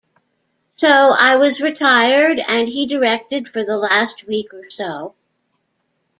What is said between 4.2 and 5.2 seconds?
week or so.